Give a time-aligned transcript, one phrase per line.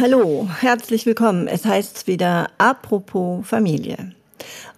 [0.00, 1.48] hallo, herzlich willkommen.
[1.48, 4.12] Es heißt wieder Apropos Familie.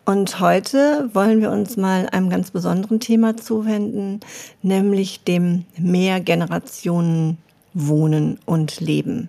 [0.06, 4.20] Und heute wollen wir uns mal einem ganz besonderen Thema zuwenden,
[4.62, 7.36] nämlich dem Mehrgenerationen
[7.74, 9.28] Wohnen und Leben.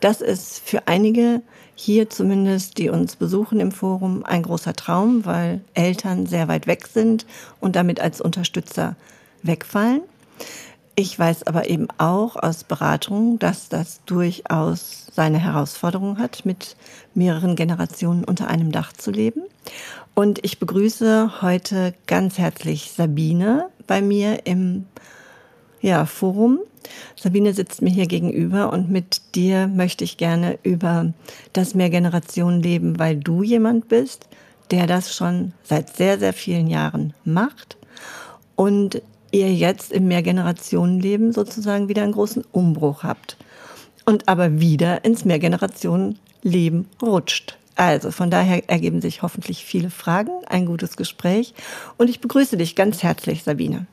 [0.00, 1.40] Das ist für einige
[1.76, 6.88] hier zumindest, die uns besuchen im Forum, ein großer Traum, weil Eltern sehr weit weg
[6.88, 7.26] sind
[7.60, 8.96] und damit als Unterstützer
[9.44, 10.00] wegfallen.
[11.00, 16.74] Ich weiß aber eben auch aus Beratungen, dass das durchaus seine Herausforderungen hat, mit
[17.14, 19.42] mehreren Generationen unter einem Dach zu leben.
[20.16, 24.86] Und ich begrüße heute ganz herzlich Sabine bei mir im
[25.80, 26.58] ja, Forum.
[27.14, 31.12] Sabine sitzt mir hier gegenüber und mit dir möchte ich gerne über
[31.52, 34.26] das Mehrgenerationenleben, weil du jemand bist,
[34.72, 37.76] der das schon seit sehr, sehr vielen Jahren macht
[38.56, 43.36] und ihr jetzt im Mehrgenerationenleben sozusagen wieder einen großen Umbruch habt
[44.04, 47.58] und aber wieder ins Mehrgenerationenleben rutscht.
[47.76, 51.54] Also von daher ergeben sich hoffentlich viele Fragen, ein gutes Gespräch
[51.96, 53.86] und ich begrüße dich ganz herzlich, Sabine.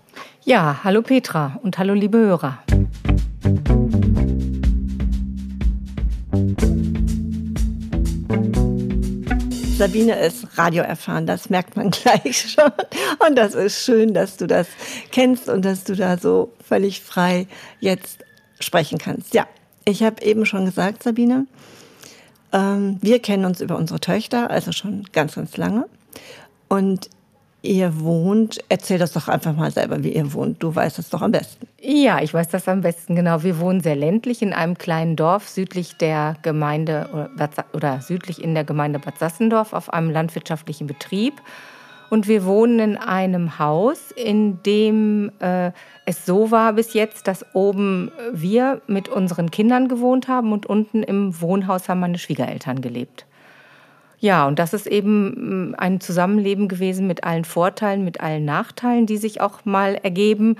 [0.43, 2.59] Ja, hallo Petra und hallo liebe Hörer.
[9.77, 12.71] Sabine ist radioerfahren, das merkt man gleich schon.
[13.27, 14.67] Und das ist schön, dass du das
[15.11, 17.47] kennst und dass du da so völlig frei
[17.81, 18.23] jetzt
[18.61, 19.33] sprechen kannst.
[19.33, 19.47] Ja,
[19.83, 21.45] ich habe eben schon gesagt, Sabine,
[22.53, 25.85] ähm, wir kennen uns über unsere Töchter, also schon ganz, ganz lange.
[26.69, 27.09] Und
[27.65, 28.59] ihr wohnt.
[28.69, 30.61] Erzähl das doch einfach mal selber, wie ihr wohnt.
[30.61, 31.67] Du weißt es doch am besten.
[31.81, 33.43] Ja, ich weiß das am besten, genau.
[33.43, 38.53] Wir wohnen sehr ländlich in einem kleinen Dorf südlich der Gemeinde oder, oder südlich in
[38.53, 41.41] der Gemeinde Bad Sassendorf auf einem landwirtschaftlichen Betrieb.
[42.09, 45.71] Und wir wohnen in einem Haus, in dem äh,
[46.05, 51.01] es so war bis jetzt, dass oben wir mit unseren Kindern gewohnt haben und unten
[51.01, 53.25] im Wohnhaus haben meine Schwiegereltern gelebt.
[54.19, 59.05] Ja, und das ist eben mm, ein Zusammenleben gewesen mit allen Vorteilen, mit allen Nachteilen,
[59.05, 60.57] die sich auch mal ergeben.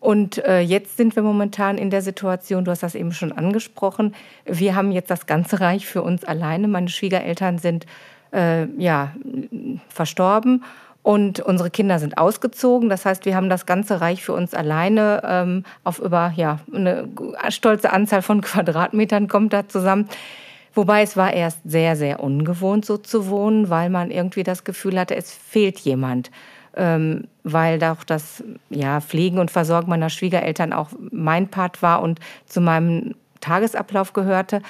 [0.00, 4.14] Und äh, jetzt sind wir momentan in der Situation, du hast das eben schon angesprochen,
[4.44, 6.68] wir haben jetzt das ganze Reich für uns alleine.
[6.68, 7.86] Meine Schwiegereltern sind
[8.32, 9.14] äh, ja,
[9.88, 10.62] verstorben
[11.02, 12.88] und unsere Kinder sind ausgezogen.
[12.88, 17.08] Das heißt, wir haben das ganze Reich für uns alleine ähm, auf über ja, eine
[17.48, 20.08] stolze Anzahl von Quadratmetern kommt da zusammen.
[20.78, 24.96] Wobei es war erst sehr, sehr ungewohnt, so zu wohnen, weil man irgendwie das Gefühl
[24.96, 26.30] hatte, es fehlt jemand.
[26.76, 32.20] Ähm, weil doch das ja, Pflegen und Versorgen meiner Schwiegereltern auch mein Part war und
[32.46, 34.62] zu meinem Tagesablauf gehörte.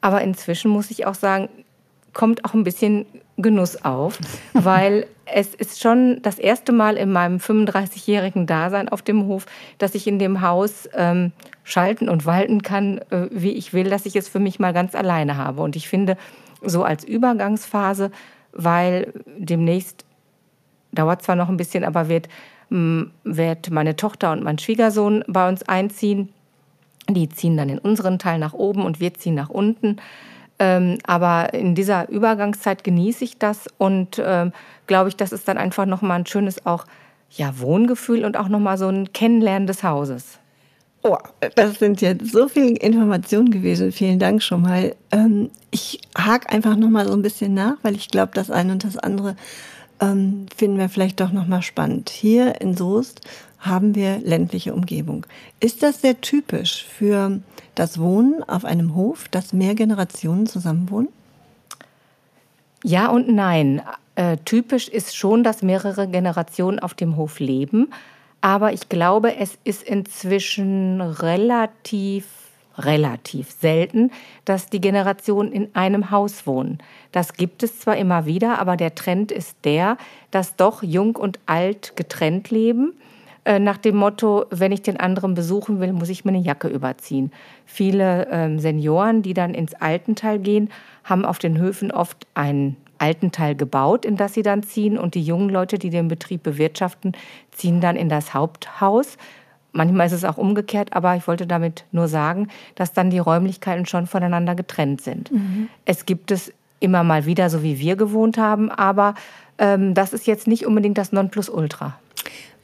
[0.00, 1.48] Aber inzwischen muss ich auch sagen,
[2.12, 3.06] kommt auch ein bisschen
[3.38, 4.18] Genuss auf,
[4.52, 9.46] weil es ist schon das erste Mal in meinem 35-jährigen Dasein auf dem Hof,
[9.78, 11.32] dass ich in dem Haus ähm,
[11.64, 14.94] schalten und walten kann, äh, wie ich will, dass ich es für mich mal ganz
[14.94, 15.62] alleine habe.
[15.62, 16.16] Und ich finde,
[16.62, 18.10] so als Übergangsphase,
[18.52, 20.04] weil demnächst
[20.92, 22.28] dauert zwar noch ein bisschen, aber wird,
[22.68, 26.28] mh, wird meine Tochter und mein Schwiegersohn bei uns einziehen.
[27.08, 29.96] Die ziehen dann in unseren Teil nach oben und wir ziehen nach unten.
[30.58, 34.52] Ähm, aber in dieser Übergangszeit genieße ich das und ähm,
[34.86, 36.86] glaube ich, das ist dann einfach nochmal ein schönes auch
[37.30, 40.38] ja, Wohngefühl und auch nochmal so ein Kennenlernen des Hauses.
[41.04, 41.16] Oh,
[41.56, 43.90] das sind jetzt so viele Informationen gewesen.
[43.90, 44.94] Vielen Dank schon mal.
[45.10, 48.84] Ähm, ich hake einfach nochmal so ein bisschen nach, weil ich glaube, das eine und
[48.84, 49.34] das andere
[50.00, 52.10] ähm, finden wir vielleicht doch nochmal spannend.
[52.10, 53.22] Hier in Soest
[53.62, 55.24] haben wir ländliche Umgebung.
[55.60, 57.40] Ist das sehr typisch für
[57.74, 61.08] das Wohnen auf einem Hof, dass mehr Generationen zusammenwohnen?
[62.82, 63.80] Ja und nein.
[64.16, 67.90] Äh, typisch ist schon, dass mehrere Generationen auf dem Hof leben.
[68.40, 72.26] Aber ich glaube, es ist inzwischen relativ,
[72.76, 74.10] relativ selten,
[74.44, 76.78] dass die Generationen in einem Haus wohnen.
[77.12, 79.96] Das gibt es zwar immer wieder, aber der Trend ist der,
[80.32, 82.94] dass doch jung und alt getrennt leben
[83.44, 86.68] äh, nach dem Motto, wenn ich den anderen besuchen will, muss ich mir eine Jacke
[86.68, 87.32] überziehen.
[87.66, 90.70] Viele ähm, Senioren, die dann ins Altenteil gehen,
[91.04, 94.96] haben auf den Höfen oft einen Altenteil gebaut, in das sie dann ziehen.
[94.96, 97.12] Und die jungen Leute, die den Betrieb bewirtschaften,
[97.50, 99.16] ziehen dann in das Haupthaus.
[99.72, 103.86] Manchmal ist es auch umgekehrt, aber ich wollte damit nur sagen, dass dann die Räumlichkeiten
[103.86, 105.32] schon voneinander getrennt sind.
[105.32, 105.68] Mhm.
[105.84, 109.14] Es gibt es immer mal wieder, so wie wir gewohnt haben, aber
[109.58, 111.98] ähm, das ist jetzt nicht unbedingt das Nonplusultra.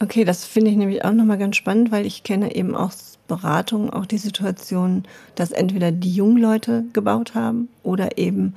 [0.01, 3.91] Okay, das finde ich nämlich auch nochmal ganz spannend, weil ich kenne eben aus Beratungen
[3.91, 5.05] auch die Situation,
[5.35, 8.55] dass entweder die jungen Leute gebaut haben oder eben,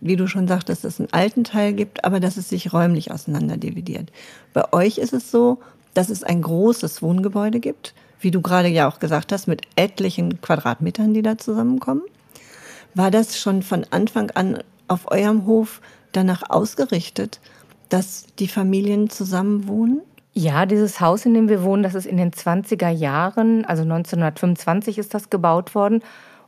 [0.00, 3.12] wie du schon sagtest, dass es einen alten Teil gibt, aber dass es sich räumlich
[3.12, 4.10] auseinander dividiert.
[4.52, 5.58] Bei euch ist es so,
[5.94, 10.40] dass es ein großes Wohngebäude gibt, wie du gerade ja auch gesagt hast, mit etlichen
[10.40, 12.02] Quadratmetern, die da zusammenkommen.
[12.94, 15.80] War das schon von Anfang an auf eurem Hof
[16.12, 17.40] danach ausgerichtet,
[17.88, 20.00] dass die Familien zusammen wohnen?
[20.32, 24.98] Ja, dieses Haus, in dem wir wohnen, das ist in den 20er Jahren, also 1925
[24.98, 26.02] ist das gebaut worden.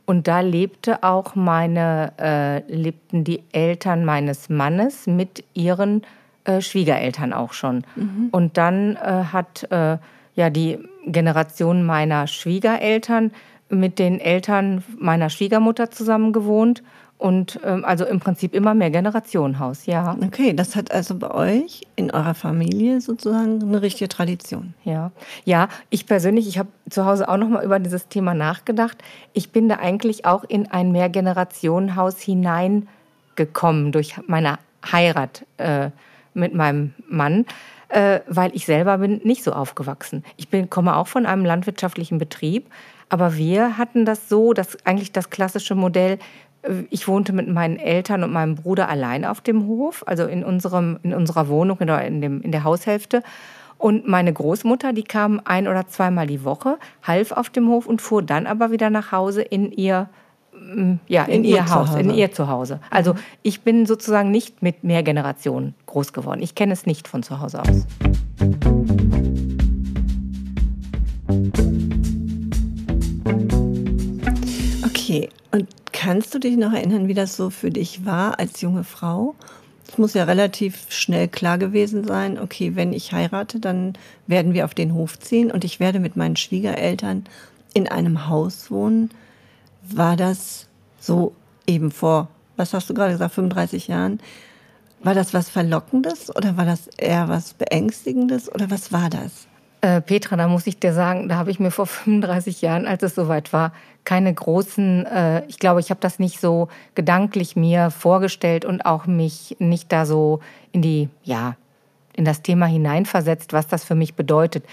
[0.05, 6.01] Und da lebte auch meine, äh, lebten die Eltern meines Mannes mit ihren
[6.43, 7.85] äh, Schwiegereltern auch schon.
[7.95, 8.29] Mhm.
[8.31, 9.97] Und dann äh, hat äh,
[10.35, 13.31] ja die Generation meiner Schwiegereltern
[13.69, 16.83] mit den Eltern meiner Schwiegermutter zusammen gewohnt
[17.23, 20.17] und ähm, also im Prinzip immer mehr Generationenhaus, ja.
[20.21, 24.73] Okay, das hat also bei euch in eurer Familie sozusagen eine richtige Tradition.
[24.83, 25.13] Ja,
[25.45, 25.69] ja.
[25.89, 28.97] Ich persönlich, ich habe zu Hause auch noch mal über dieses Thema nachgedacht.
[29.31, 34.59] Ich bin da eigentlich auch in ein Mehrgenerationenhaus hineingekommen durch meine
[34.91, 35.91] Heirat äh,
[36.33, 37.45] mit meinem Mann
[37.87, 40.23] äh, weil ich selber bin nicht so aufgewachsen.
[40.35, 42.65] Ich bin, komme auch von einem landwirtschaftlichen Betrieb,
[43.07, 46.17] aber wir hatten das so, dass eigentlich das klassische Modell,
[46.89, 50.97] ich wohnte mit meinen Eltern und meinem Bruder allein auf dem Hof, also in, unserem,
[51.03, 53.21] in unserer Wohnung, in, dem, in der Haushälfte.
[53.77, 58.01] Und meine Großmutter, die kam ein oder zweimal die Woche, half auf dem Hof und
[58.01, 60.07] fuhr dann aber wieder nach Hause in ihr
[60.53, 61.99] mm, ja, in, in ihr, ihr Haus, Zuhause.
[61.99, 62.79] in ihr Zuhause.
[62.89, 66.41] Also ich bin sozusagen nicht mit mehr Generationen groß geworden.
[66.41, 67.85] Ich kenne es nicht von zu Hause aus.
[75.13, 78.83] Okay, und kannst du dich noch erinnern, wie das so für dich war als junge
[78.83, 79.35] Frau?
[79.87, 83.93] Es muss ja relativ schnell klar gewesen sein, okay, wenn ich heirate, dann
[84.25, 87.25] werden wir auf den Hof ziehen und ich werde mit meinen Schwiegereltern
[87.75, 89.11] in einem Haus wohnen.
[89.83, 90.65] War das
[90.99, 91.35] so
[91.67, 94.19] eben vor, was hast du gerade gesagt, 35 Jahren?
[95.03, 99.45] War das was Verlockendes oder war das eher was Beängstigendes oder was war das?
[99.83, 103.03] Äh, Petra, da muss ich dir sagen, da habe ich mir vor 35 Jahren, als
[103.03, 103.73] es soweit war,
[104.05, 109.07] keine großen, äh, ich glaube, ich habe das nicht so gedanklich mir vorgestellt und auch
[109.07, 110.39] mich nicht da so
[110.71, 111.57] in die, ja,
[112.15, 114.63] in das Thema hineinversetzt, was das für mich bedeutet.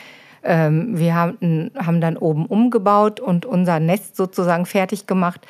[0.45, 5.45] Ähm, wir haben, haben dann oben umgebaut und unser Nest sozusagen fertig gemacht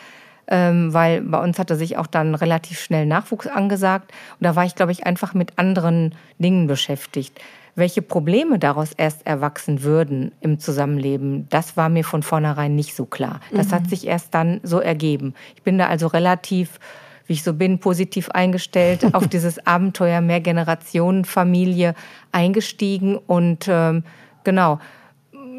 [0.50, 4.12] ähm, weil bei uns hatte sich auch dann relativ schnell Nachwuchs angesagt.
[4.38, 7.40] Und da war ich, glaube ich, einfach mit anderen Dingen beschäftigt.
[7.76, 13.06] Welche Probleme daraus erst erwachsen würden im Zusammenleben, das war mir von vornherein nicht so
[13.06, 13.40] klar.
[13.52, 13.72] Das mhm.
[13.72, 15.34] hat sich erst dann so ergeben.
[15.54, 16.80] Ich bin da also relativ,
[17.26, 21.94] wie ich so bin, positiv eingestellt auf dieses Abenteuer Mehrgenerationenfamilie
[22.32, 24.02] eingestiegen und ähm,
[24.42, 24.80] genau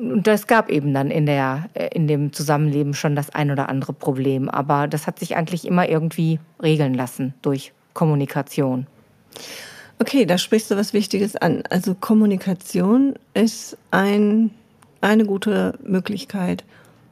[0.02, 3.70] und es gab eben dann in, der, äh, in dem Zusammenleben schon das ein oder
[3.70, 4.50] andere Problem.
[4.50, 8.88] Aber das hat sich eigentlich immer irgendwie regeln lassen durch Kommunikation.
[10.00, 11.64] Okay, da sprichst du was Wichtiges an.
[11.70, 14.50] Also Kommunikation ist ein,
[15.02, 16.64] eine gute Möglichkeit,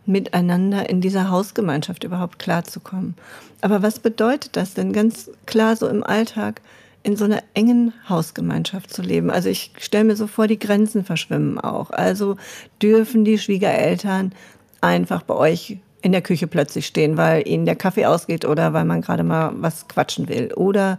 [0.08, 3.14] miteinander in dieser Hausgemeinschaft überhaupt klarzukommen.
[3.62, 6.62] Aber was bedeutet das denn ganz klar so im Alltag?
[7.04, 9.30] In so einer engen Hausgemeinschaft zu leben.
[9.30, 11.92] Also ich stelle mir so vor, die Grenzen verschwimmen auch.
[11.92, 12.36] Also
[12.82, 14.34] dürfen die Schwiegereltern
[14.82, 18.86] einfach bei euch in der Küche plötzlich stehen, weil ihnen der Kaffee ausgeht oder weil
[18.86, 20.54] man gerade mal was quatschen will.
[20.54, 20.98] Oder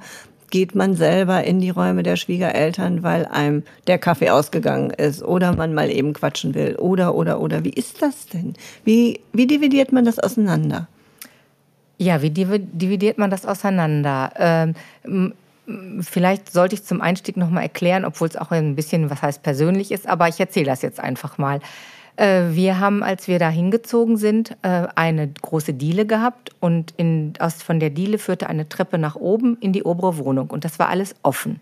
[0.50, 5.55] geht man selber in die Räume der Schwiegereltern, weil einem der Kaffee ausgegangen ist oder
[5.55, 6.76] man mal eben quatschen will.
[6.76, 7.64] Oder, oder, oder.
[7.64, 8.54] Wie ist das denn?
[8.85, 10.88] Wie, wie dividiert man das auseinander?
[11.99, 14.33] Ja, wie dividiert man das auseinander?
[14.37, 15.35] Ähm,
[16.00, 19.43] Vielleicht sollte ich zum Einstieg noch mal erklären, obwohl es auch ein bisschen, was heißt
[19.43, 21.61] persönlich ist, aber ich erzähle das jetzt einfach mal.
[22.17, 27.33] Äh, wir haben, als wir da hingezogen sind, äh, eine große Diele gehabt und in,
[27.39, 30.79] aus, von der Diele führte eine Treppe nach oben in die obere Wohnung und das
[30.79, 31.61] war alles offen.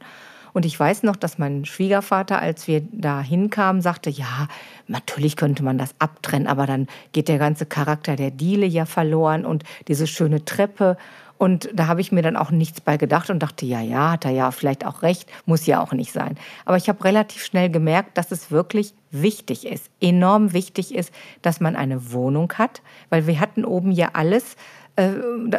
[0.52, 4.48] Und ich weiß noch, dass mein Schwiegervater, als wir da hinkamen, sagte, ja,
[4.88, 9.44] natürlich könnte man das abtrennen, aber dann geht der ganze Charakter der Diele ja verloren
[9.44, 10.96] und diese schöne Treppe.
[11.38, 14.24] Und da habe ich mir dann auch nichts bei gedacht und dachte, ja, ja, hat
[14.24, 16.36] er ja vielleicht auch recht, muss ja auch nicht sein.
[16.64, 21.60] Aber ich habe relativ schnell gemerkt, dass es wirklich wichtig ist, enorm wichtig ist, dass
[21.60, 24.56] man eine Wohnung hat, weil wir hatten oben ja alles,
[24.96, 25.10] äh,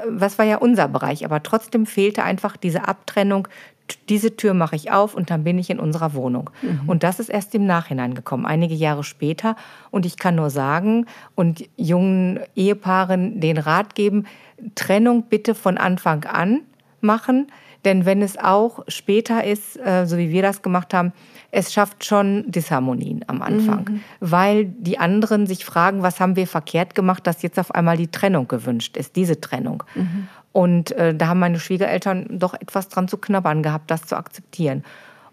[0.08, 3.48] was war ja unser Bereich, aber trotzdem fehlte einfach diese Abtrennung
[4.10, 6.50] diese Tür mache ich auf und dann bin ich in unserer Wohnung.
[6.62, 6.82] Mhm.
[6.88, 9.56] Und das ist erst im Nachhinein gekommen, einige Jahre später.
[9.92, 14.26] Und ich kann nur sagen und jungen Ehepaaren den Rat geben,
[14.76, 16.62] Trennung bitte von Anfang an
[17.02, 17.48] machen.
[17.86, 21.14] Denn wenn es auch später ist, äh, so wie wir das gemacht haben,
[21.52, 24.04] es schafft schon Disharmonien am Anfang, mhm.
[24.20, 28.12] weil die anderen sich fragen, was haben wir verkehrt gemacht, dass jetzt auf einmal die
[28.12, 29.84] Trennung gewünscht ist, diese Trennung.
[29.96, 30.28] Mhm.
[30.60, 34.84] Und äh, da haben meine Schwiegereltern doch etwas dran zu knabbern gehabt, das zu akzeptieren.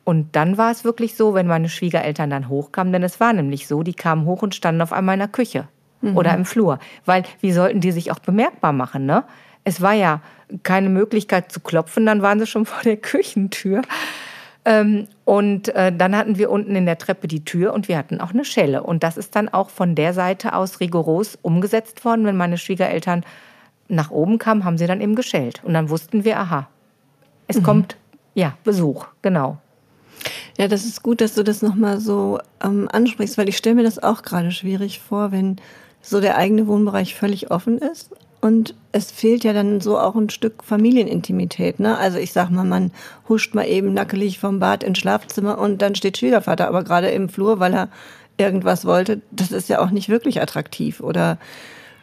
[0.05, 3.67] Und dann war es wirklich so, wenn meine Schwiegereltern dann hochkamen, denn es war nämlich
[3.67, 5.67] so, die kamen hoch und standen auf einmal in der Küche
[6.01, 6.17] mhm.
[6.17, 6.79] oder im Flur.
[7.07, 9.25] Weil wie sollten die sich auch bemerkbar machen, ne?
[9.65, 10.21] es war ja
[10.63, 13.83] keine Möglichkeit zu klopfen, dann waren sie schon vor der Küchentür.
[14.65, 18.21] Ähm, und äh, dann hatten wir unten in der Treppe die Tür und wir hatten
[18.21, 18.85] auch eine Schelle.
[18.85, 22.27] Und das ist dann auch von der Seite aus rigoros umgesetzt worden.
[22.27, 23.25] Wenn meine Schwiegereltern
[23.89, 25.63] nach oben kamen, haben sie dann eben geschellt.
[25.65, 26.69] Und dann wussten wir, aha,
[27.47, 27.63] es mhm.
[27.63, 27.97] kommt,
[28.35, 29.59] ja, Besuch, genau.
[30.59, 33.85] Ja, das ist gut, dass du das nochmal so ähm, ansprichst, weil ich stelle mir
[33.85, 35.57] das auch gerade schwierig vor, wenn
[36.01, 40.31] so der eigene Wohnbereich völlig offen ist und es fehlt ja dann so auch ein
[40.31, 41.81] Stück Familienintimität.
[41.81, 41.99] Ne?
[41.99, 42.93] Also ich sag mal, man
[43.29, 47.29] huscht mal eben nackelig vom Bad ins Schlafzimmer und dann steht Schwiegervater aber gerade im
[47.29, 47.89] Flur, weil er
[48.37, 49.21] irgendwas wollte.
[49.31, 51.01] Das ist ja auch nicht wirklich attraktiv.
[51.01, 51.39] Oder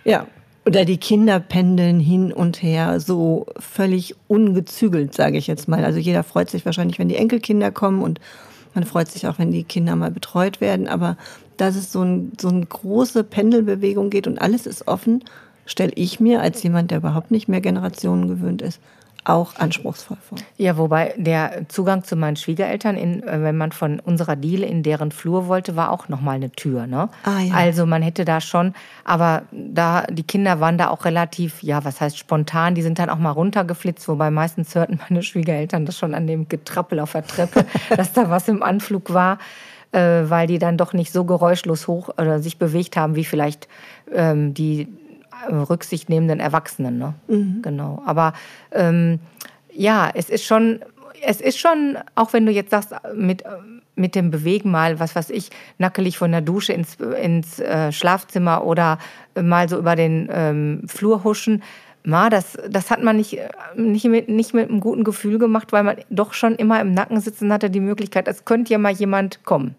[0.03, 0.27] ja,
[0.65, 5.83] oder die Kinder pendeln hin und her, so völlig ungezügelt, sage ich jetzt mal.
[5.83, 8.19] Also jeder freut sich wahrscheinlich, wenn die Enkelkinder kommen und
[8.73, 10.87] man freut sich auch, wenn die Kinder mal betreut werden.
[10.87, 11.17] Aber
[11.57, 15.23] dass es so, ein, so eine große Pendelbewegung geht und alles ist offen,
[15.65, 18.79] stelle ich mir als jemand, der überhaupt nicht mehr Generationen gewöhnt ist,
[19.25, 20.37] auch anspruchsvoll vor.
[20.57, 24.83] Ja, wobei der Zugang zu meinen Schwiegereltern, in, äh, wenn man von unserer Diele in
[24.83, 26.87] deren Flur wollte, war auch nochmal eine Tür.
[26.87, 27.09] Ne?
[27.23, 27.53] Ah, ja.
[27.53, 32.01] Also man hätte da schon, aber da die Kinder waren da auch relativ, ja, was
[32.01, 36.13] heißt spontan, die sind dann auch mal runtergeflitzt, wobei meistens hörten meine Schwiegereltern das schon
[36.13, 37.65] an dem Getrappel auf der Treppe,
[37.95, 39.37] dass da was im Anflug war
[39.93, 43.67] äh, weil die dann doch nicht so geräuschlos hoch oder sich bewegt haben, wie vielleicht
[44.11, 44.87] ähm, die
[45.47, 46.97] äh, rücksichtnehmenden Erwachsenen.
[46.97, 47.13] Ne?
[47.27, 47.61] Mhm.
[47.61, 48.01] Genau.
[48.05, 48.33] Aber
[48.71, 49.19] ähm,
[49.71, 50.79] ja, es ist schon,
[51.25, 53.43] es ist schon, auch wenn du jetzt sagst, mit,
[53.95, 58.65] mit dem Bewegen mal, was weiß ich, nackelig von der Dusche ins, ins äh, Schlafzimmer
[58.65, 58.99] oder
[59.41, 61.63] mal so über den ähm, Flur huschen,
[62.05, 63.39] Ma, das, das hat man nicht,
[63.75, 67.21] nicht, mit, nicht mit einem guten Gefühl gemacht, weil man doch schon immer im Nacken
[67.21, 69.75] sitzen hatte, die Möglichkeit, es könnte ja mal jemand kommen.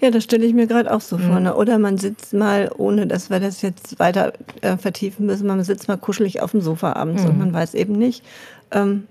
[0.00, 1.22] Ja, das stelle ich mir gerade auch so mhm.
[1.22, 1.40] vor.
[1.40, 1.54] Ne?
[1.54, 5.88] Oder man sitzt mal, ohne dass wir das jetzt weiter äh, vertiefen müssen, man sitzt
[5.88, 7.30] mal kuschelig auf dem Sofa abends mhm.
[7.30, 8.24] und man weiß eben nicht,
[8.70, 9.06] ähm,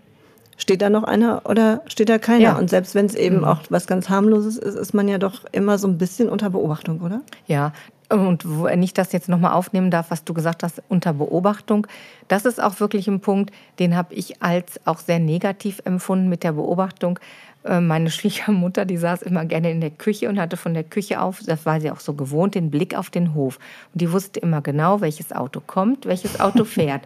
[0.58, 2.44] steht da noch einer oder steht da keiner?
[2.44, 2.58] Ja.
[2.58, 3.44] Und selbst wenn es eben mhm.
[3.46, 7.02] auch was ganz harmloses ist, ist man ja doch immer so ein bisschen unter Beobachtung,
[7.02, 7.22] oder?
[7.48, 7.74] Ja.
[8.08, 11.88] Und wo nicht das jetzt nochmal aufnehmen darf, was du gesagt hast, unter Beobachtung.
[12.28, 16.44] Das ist auch wirklich ein Punkt, den habe ich als auch sehr negativ empfunden mit
[16.44, 17.20] der Beobachtung.
[17.66, 21.20] Äh, meine Schwiegermutter, die saß immer gerne in der Küche und hatte von der Küche
[21.20, 23.60] auf, das war sie auch so gewohnt, den Blick auf den Hof.
[23.94, 27.04] Und die wusste immer genau, welches Auto kommt, welches Auto fährt.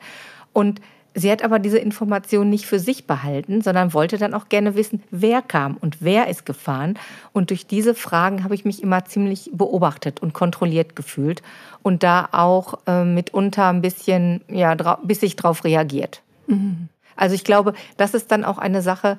[0.52, 0.82] Und
[1.14, 5.02] sie hat aber diese Information nicht für sich behalten, sondern wollte dann auch gerne wissen,
[5.12, 7.00] wer kam und wer ist gefahren.
[7.32, 11.42] Und durch diese Fragen habe ich mich immer ziemlich beobachtet und kontrolliert gefühlt
[11.84, 16.22] und da auch äh, mitunter ein bisschen, ja, bis ich darauf reagiert.
[16.48, 16.90] Mhm.
[17.16, 19.18] Also ich glaube, das ist dann auch eine Sache,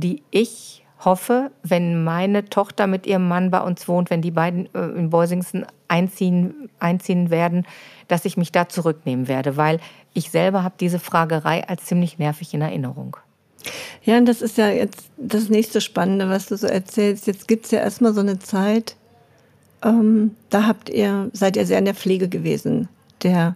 [0.00, 4.72] die ich hoffe, wenn meine Tochter mit ihrem Mann bei uns wohnt, wenn die beiden
[4.74, 7.66] äh, in Boisingsen einziehen, einziehen werden,
[8.08, 9.80] dass ich mich da zurücknehmen werde, weil
[10.12, 13.16] ich selber habe diese Fragerei als ziemlich nervig in Erinnerung.
[14.02, 17.26] Ja, und das ist ja jetzt das nächste Spannende, was du so erzählst.
[17.26, 18.96] Jetzt gibt es ja erstmal so eine Zeit,
[19.82, 22.88] ähm, da habt ihr, seid ihr sehr in der Pflege gewesen,
[23.22, 23.54] der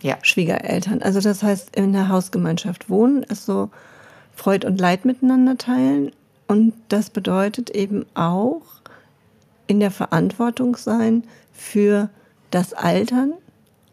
[0.00, 0.16] ja.
[0.22, 1.02] Schwiegereltern.
[1.02, 3.70] Also das heißt, in der Hausgemeinschaft wohnen ist so
[4.38, 6.12] Freud und Leid miteinander teilen.
[6.46, 8.62] Und das bedeutet eben auch
[9.66, 12.08] in der Verantwortung sein für
[12.50, 13.34] das Altern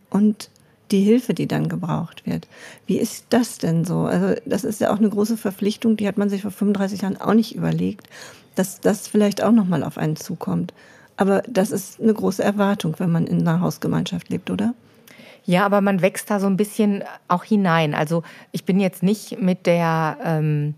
[0.09, 0.49] und
[0.91, 2.47] die Hilfe, die dann gebraucht wird.
[2.85, 4.01] Wie ist das denn so?
[4.01, 7.19] Also das ist ja auch eine große Verpflichtung, die hat man sich vor 35 Jahren
[7.19, 8.07] auch nicht überlegt,
[8.53, 10.73] dass das vielleicht auch noch mal auf einen zukommt.
[11.17, 14.75] Aber das ist eine große Erwartung, wenn man in einer Hausgemeinschaft lebt, oder?
[15.45, 17.93] Ja, aber man wächst da so ein bisschen auch hinein.
[17.93, 20.73] Also ich bin jetzt nicht mit der, ähm,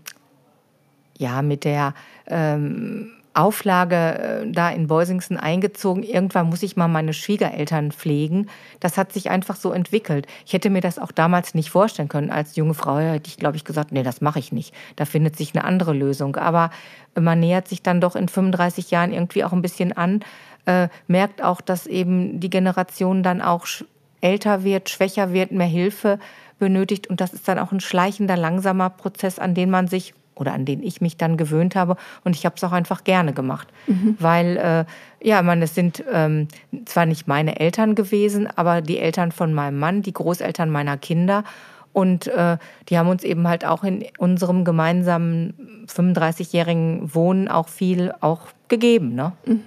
[1.16, 1.94] ja, mit der
[2.26, 3.96] ähm, Auflage
[4.44, 6.02] äh, da in Beusingsen eingezogen.
[6.02, 8.48] Irgendwann muss ich mal meine Schwiegereltern pflegen.
[8.80, 10.26] Das hat sich einfach so entwickelt.
[10.44, 12.30] Ich hätte mir das auch damals nicht vorstellen können.
[12.30, 14.74] Als junge Frau hätte ich, glaube ich, gesagt, nee, das mache ich nicht.
[14.96, 16.36] Da findet sich eine andere Lösung.
[16.36, 16.70] Aber
[17.18, 20.20] man nähert sich dann doch in 35 Jahren irgendwie auch ein bisschen an,
[20.66, 23.66] äh, merkt auch, dass eben die Generation dann auch
[24.20, 26.18] älter wird, schwächer wird, mehr Hilfe
[26.58, 27.06] benötigt.
[27.06, 30.64] Und das ist dann auch ein schleichender, langsamer Prozess, an den man sich oder an
[30.64, 31.96] den ich mich dann gewöhnt habe.
[32.24, 33.68] Und ich habe es auch einfach gerne gemacht.
[33.86, 34.16] Mhm.
[34.18, 36.48] Weil, äh, ja, man, es sind ähm,
[36.84, 41.44] zwar nicht meine Eltern gewesen, aber die Eltern von meinem Mann, die Großeltern meiner Kinder.
[41.92, 42.58] Und äh,
[42.88, 49.14] die haben uns eben halt auch in unserem gemeinsamen 35-jährigen Wohnen auch viel auch gegeben.
[49.14, 49.32] Ne?
[49.44, 49.62] Mhm.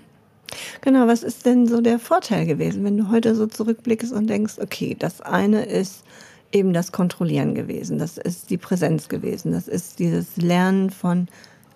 [0.82, 4.56] Genau, was ist denn so der Vorteil gewesen, wenn du heute so zurückblickst und denkst,
[4.60, 6.04] okay, das eine ist
[6.52, 11.28] eben das Kontrollieren gewesen, das ist die Präsenz gewesen, das ist dieses Lernen von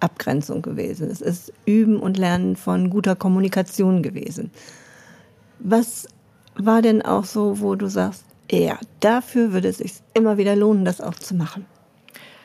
[0.01, 4.51] Abgrenzung gewesen, es ist Üben und Lernen von guter Kommunikation gewesen.
[5.59, 6.07] Was
[6.55, 10.85] war denn auch so, wo du sagst, ja, dafür würde es sich immer wieder lohnen,
[10.85, 11.65] das auch zu machen.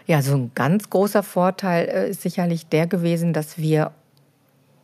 [0.06, 3.92] Ja, so ein ganz großer Vorteil äh, ist sicherlich der gewesen, dass wir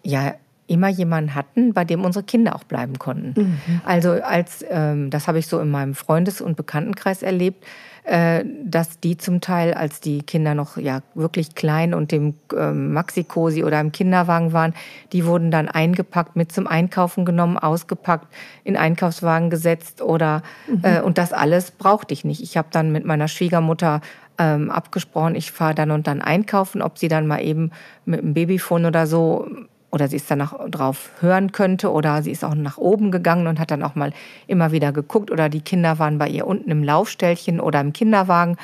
[0.03, 0.35] ja
[0.67, 3.41] immer jemanden hatten, bei dem unsere Kinder auch bleiben konnten.
[3.41, 3.81] Mhm.
[3.85, 7.65] Also als, ähm, das habe ich so in meinem Freundes- und Bekanntenkreis erlebt,
[8.05, 12.93] äh, dass die zum Teil, als die Kinder noch ja wirklich klein und im ähm,
[12.93, 14.75] Maxi-Cosi oder im Kinderwagen waren,
[15.13, 18.29] die wurden dann eingepackt, mit zum Einkaufen genommen, ausgepackt,
[18.63, 20.83] in Einkaufswagen gesetzt oder mhm.
[20.83, 22.43] äh, und das alles brauchte ich nicht.
[22.43, 24.01] Ich habe dann mit meiner Schwiegermutter
[24.39, 27.73] ähm, abgesprochen, ich fahre dann und dann einkaufen, ob sie dann mal eben
[28.05, 29.49] mit dem Babyphone oder so
[29.91, 33.47] oder sie ist dann noch drauf hören könnte oder sie ist auch nach oben gegangen
[33.47, 34.13] und hat dann auch mal
[34.47, 38.57] immer wieder geguckt oder die Kinder waren bei ihr unten im Laufstellchen oder im Kinderwagen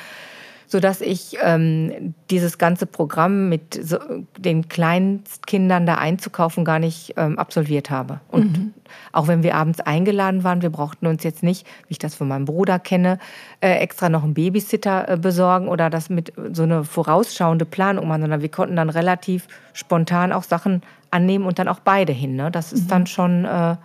[0.73, 3.99] sodass ich ähm, dieses ganze Programm mit so,
[4.39, 8.21] den Kleinstkindern da einzukaufen gar nicht ähm, absolviert habe.
[8.29, 8.72] Und mhm.
[9.11, 12.27] Auch wenn wir abends eingeladen waren, wir brauchten uns jetzt nicht, wie ich das von
[12.27, 13.19] meinem Bruder kenne,
[13.61, 18.21] äh, extra noch einen Babysitter äh, besorgen oder das mit so eine vorausschauende Planung machen,
[18.21, 22.35] sondern wir konnten dann relativ spontan auch Sachen annehmen und dann auch beide hin.
[22.35, 22.51] Ne?
[22.51, 22.89] Das ist mhm.
[22.89, 23.75] dann schon äh,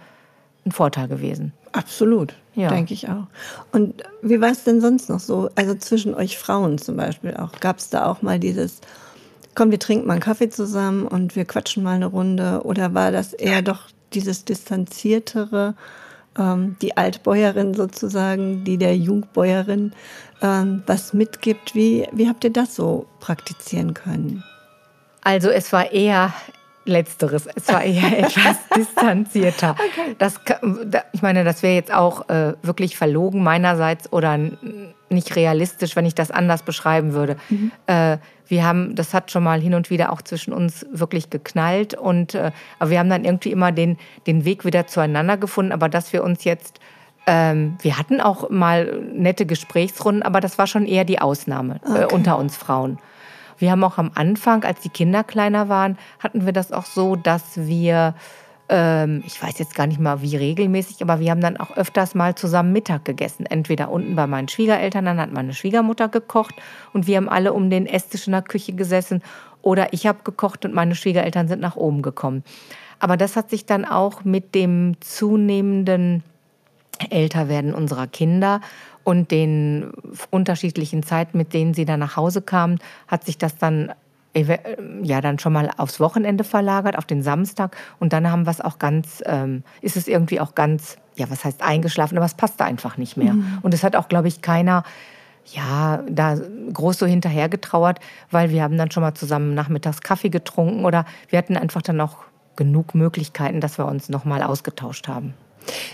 [0.66, 1.52] ein Vorteil gewesen.
[1.72, 2.68] Absolut, ja.
[2.68, 3.26] denke ich auch.
[3.72, 5.50] Und wie war es denn sonst noch so?
[5.54, 7.52] Also zwischen euch Frauen zum Beispiel auch.
[7.60, 8.80] Gab es da auch mal dieses,
[9.54, 12.62] komm, wir trinken mal einen Kaffee zusammen und wir quatschen mal eine Runde?
[12.64, 15.74] Oder war das eher doch dieses distanziertere,
[16.38, 19.92] ähm, die Altbäuerin sozusagen, die der Jungbäuerin
[20.42, 21.74] ähm, was mitgibt?
[21.74, 24.44] Wie, wie habt ihr das so praktizieren können?
[25.22, 26.32] Also es war eher
[26.84, 27.46] Letzteres.
[27.54, 29.72] Es war eher etwas distanzierter.
[29.72, 30.16] Okay.
[30.18, 30.40] Das,
[31.12, 34.38] ich meine, das wäre jetzt auch äh, wirklich verlogen meinerseits oder
[35.10, 37.36] nicht realistisch, wenn ich das anders beschreiben würde.
[37.48, 37.72] Mhm.
[37.86, 41.94] Äh, wir haben, das hat schon mal hin und wieder auch zwischen uns wirklich geknallt
[41.94, 45.72] und äh, aber wir haben dann irgendwie immer den, den Weg wieder zueinander gefunden.
[45.72, 46.80] Aber dass wir uns jetzt
[47.28, 52.04] ähm, wir hatten auch mal nette Gesprächsrunden, aber das war schon eher die Ausnahme äh,
[52.04, 52.14] okay.
[52.14, 52.98] unter uns Frauen.
[53.58, 57.16] Wir haben auch am Anfang, als die Kinder kleiner waren, hatten wir das auch so,
[57.16, 58.14] dass wir,
[58.68, 62.14] ähm, ich weiß jetzt gar nicht mal wie regelmäßig, aber wir haben dann auch öfters
[62.14, 63.46] mal zusammen Mittag gegessen.
[63.46, 66.54] Entweder unten bei meinen Schwiegereltern, dann hat meine Schwiegermutter gekocht
[66.92, 69.22] und wir haben alle um den Esstisch in der Küche gesessen.
[69.62, 72.44] Oder ich habe gekocht und meine Schwiegereltern sind nach oben gekommen.
[73.00, 76.22] Aber das hat sich dann auch mit dem zunehmenden
[77.10, 78.60] Älterwerden unserer Kinder
[79.04, 79.92] und den
[80.30, 83.92] unterschiedlichen Zeiten, mit denen sie dann nach Hause kamen, hat sich das dann
[84.34, 87.76] ja dann schon mal aufs Wochenende verlagert, auf den Samstag.
[87.98, 91.44] Und dann haben wir es auch ganz, ähm, ist es irgendwie auch ganz, ja, was
[91.44, 93.32] heißt eingeschlafen, aber es passte einfach nicht mehr.
[93.32, 93.58] Mhm.
[93.62, 94.84] Und es hat auch, glaube ich, keiner
[95.52, 96.36] ja, da
[96.72, 101.06] groß so hinterher getrauert, weil wir haben dann schon mal zusammen nachmittags Kaffee getrunken oder
[101.30, 102.18] wir hatten einfach dann auch
[102.56, 105.34] genug Möglichkeiten, dass wir uns nochmal ausgetauscht haben.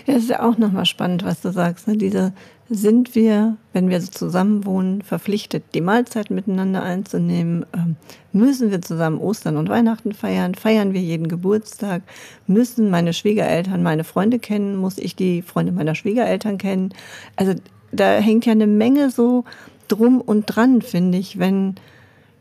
[0.05, 1.87] Ja, das ist ja auch nochmal spannend, was du sagst.
[1.87, 1.97] Ne?
[1.97, 2.33] Diese,
[2.69, 7.65] sind wir, wenn wir so zusammen wohnen, verpflichtet, die Mahlzeit miteinander einzunehmen?
[7.73, 7.95] Ähm,
[8.31, 10.55] müssen wir zusammen Ostern und Weihnachten feiern?
[10.55, 12.01] Feiern wir jeden Geburtstag?
[12.47, 14.77] Müssen meine Schwiegereltern meine Freunde kennen?
[14.77, 16.93] Muss ich die Freunde meiner Schwiegereltern kennen?
[17.35, 17.53] Also
[17.91, 19.45] da hängt ja eine Menge so
[19.87, 21.75] drum und dran, finde ich, wenn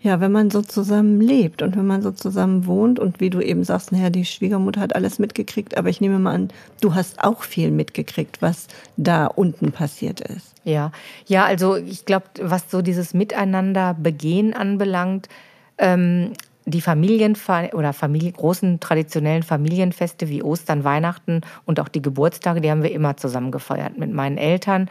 [0.04, 3.40] ja, wenn man so zusammen lebt und wenn man so zusammen wohnt und wie du
[3.40, 6.48] eben sagst, naja, die Schwiegermutter hat alles mitgekriegt, aber ich nehme mal an,
[6.82, 10.52] du hast auch viel mitgekriegt, was da unten passiert ist.
[10.62, 10.92] Ja,
[11.24, 15.30] ja, also ich glaube, was so dieses Miteinander begehen anbelangt,
[15.78, 16.34] ähm,
[16.66, 22.70] die Familienfe oder Familie, großen traditionellen Familienfeste wie Ostern, Weihnachten und auch die Geburtstage, die
[22.70, 24.90] haben wir immer zusammen gefeiert mit meinen Eltern.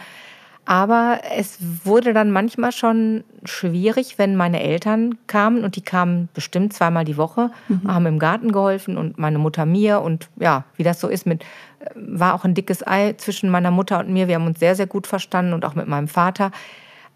[0.65, 6.73] Aber es wurde dann manchmal schon schwierig, wenn meine Eltern kamen und die kamen bestimmt
[6.73, 7.91] zweimal die Woche, mhm.
[7.91, 11.43] haben im Garten geholfen und meine Mutter mir und ja, wie das so ist mit
[11.79, 14.29] äh, war auch ein dickes Ei zwischen meiner Mutter und mir.
[14.29, 16.51] Wir haben uns sehr sehr gut verstanden und auch mit meinem Vater.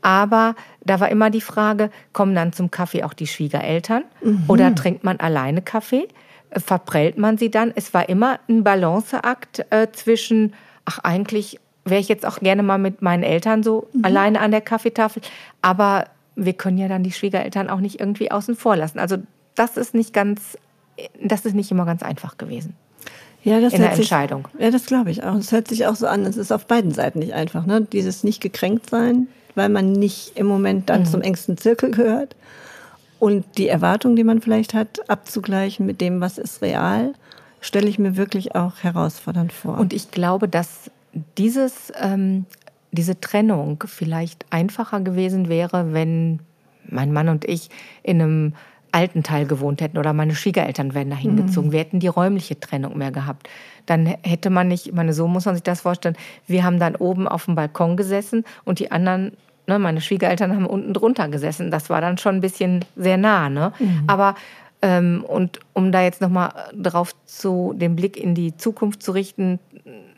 [0.01, 4.43] Aber da war immer die Frage, kommen dann zum Kaffee auch die Schwiegereltern mhm.
[4.47, 6.07] oder trinkt man alleine Kaffee?
[6.51, 7.71] Verprellt man sie dann?
[7.75, 10.53] Es war immer ein Balanceakt äh, zwischen,
[10.86, 14.06] ach eigentlich wäre ich jetzt auch gerne mal mit meinen Eltern so mhm.
[14.06, 15.21] alleine an der Kaffeetafel.
[15.62, 19.00] Aber wir können ja dann die Schwiegereltern auch nicht irgendwie außen vor lassen.
[19.00, 19.17] Also
[19.56, 20.58] das ist nicht ganz,
[21.21, 22.76] das ist nicht immer ganz einfach gewesen.
[23.43, 24.47] Ja, das in der Entscheidung.
[24.54, 25.36] Sich, ja, das glaube ich auch.
[25.36, 26.26] Es hört sich auch so an.
[26.26, 27.65] Es ist auf beiden Seiten nicht einfach.
[27.65, 27.82] Ne?
[27.82, 31.06] Dieses nicht gekränkt sein, weil man nicht im Moment dann mhm.
[31.06, 32.36] zum engsten Zirkel gehört.
[33.19, 37.13] Und die Erwartung, die man vielleicht hat, abzugleichen mit dem, was ist real,
[37.62, 39.78] stelle ich mir wirklich auch herausfordernd vor.
[39.78, 40.91] Und ich glaube, dass
[41.38, 42.45] dieses, ähm,
[42.91, 46.39] diese Trennung vielleicht einfacher gewesen wäre, wenn
[46.89, 47.69] mein Mann und ich
[48.03, 48.53] in einem
[48.91, 51.69] alten Teil gewohnt hätten oder meine Schwiegereltern wären da hingezogen.
[51.69, 51.73] Mhm.
[51.73, 53.47] Wir hätten die räumliche Trennung mehr gehabt.
[53.86, 56.15] Dann hätte man nicht, meine, so muss man sich das vorstellen,
[56.47, 59.34] wir haben dann oben auf dem Balkon gesessen und die anderen,
[59.67, 61.69] ne, meine Schwiegereltern haben unten drunter gesessen.
[61.69, 63.49] Das war dann schon ein bisschen sehr nah.
[63.49, 63.73] Ne?
[63.77, 64.03] Mhm.
[64.08, 64.36] Aber
[64.82, 69.60] ähm, und um da jetzt nochmal drauf zu, den Blick in die Zukunft zu richten,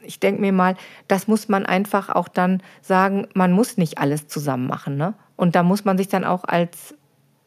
[0.10, 0.76] ich denke mir mal,
[1.08, 4.98] das muss man einfach auch dann sagen, man muss nicht alles zusammen machen.
[4.98, 5.14] Ne?
[5.36, 6.96] Und da muss man sich dann auch als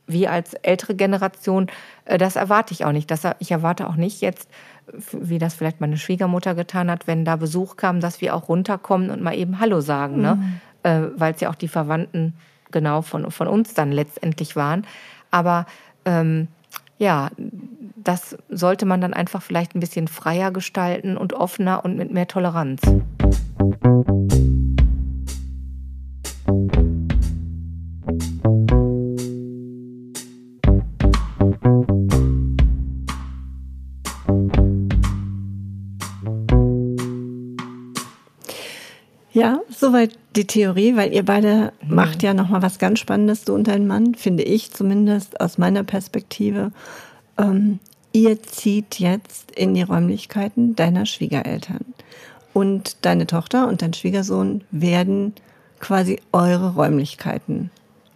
[0.07, 1.67] wie als ältere Generation,
[2.05, 3.11] äh, das erwarte ich auch nicht.
[3.11, 4.49] Das, ich erwarte auch nicht jetzt,
[5.13, 9.11] wie das vielleicht meine Schwiegermutter getan hat, wenn da Besuch kam, dass wir auch runterkommen
[9.11, 10.37] und mal eben Hallo sagen, ne?
[10.37, 10.61] mhm.
[10.85, 11.11] ne?
[11.15, 12.35] äh, weil es ja auch die Verwandten
[12.71, 14.87] genau von, von uns dann letztendlich waren.
[15.33, 15.67] Aber
[16.05, 16.47] ähm,
[16.99, 17.31] ja,
[18.05, 22.29] das sollte man dann einfach vielleicht ein bisschen freier gestalten und offener und mit mehr
[22.29, 22.81] Toleranz.
[39.35, 41.95] Ja, soweit die Theorie, weil ihr beide mhm.
[41.95, 45.59] macht ja noch mal was ganz Spannendes, du und dein Mann, finde ich zumindest aus
[45.59, 46.71] meiner Perspektive.
[47.39, 47.79] Ähm,
[48.13, 51.85] ihr zieht jetzt in die Räumlichkeiten deiner Schwiegereltern
[52.53, 55.35] und deine Tochter und dein Schwiegersohn werden
[55.81, 57.71] quasi eure Räumlichkeiten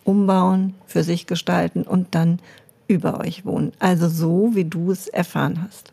[0.04, 2.38] umbauen, für sich gestalten und dann
[2.86, 3.72] über euch wohnen.
[3.80, 5.92] Also so, wie du es erfahren hast.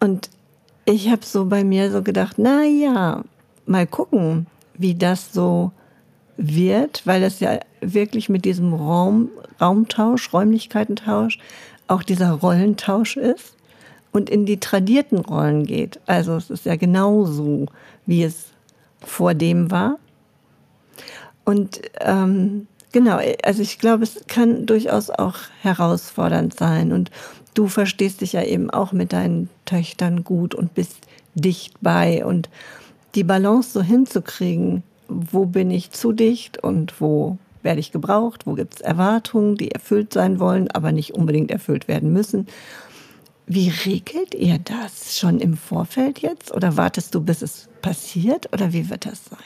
[0.00, 0.30] Und
[0.86, 3.22] ich habe so bei mir so gedacht, na ja,
[3.66, 5.72] mal gucken, wie das so
[6.38, 9.28] wird, weil das ja wirklich mit diesem Raum,
[9.60, 11.38] Raumtausch, Räumlichkeitentausch
[11.90, 13.54] auch dieser Rollentausch ist
[14.12, 16.00] und in die tradierten Rollen geht.
[16.06, 17.66] Also es ist ja genauso,
[18.06, 18.46] wie es
[19.00, 19.98] vor dem war.
[21.44, 26.92] Und ähm, genau, also ich glaube, es kann durchaus auch herausfordernd sein.
[26.92, 27.10] Und
[27.54, 30.98] du verstehst dich ja eben auch mit deinen Töchtern gut und bist
[31.34, 32.48] dicht bei und
[33.14, 38.54] die Balance so hinzukriegen, wo bin ich zu dicht und wo werde ich gebraucht, wo
[38.54, 42.46] gibt es Erwartungen, die erfüllt sein wollen, aber nicht unbedingt erfüllt werden müssen.
[43.46, 48.72] Wie regelt ihr das schon im Vorfeld jetzt oder wartest du, bis es passiert oder
[48.72, 49.38] wie wird das sein?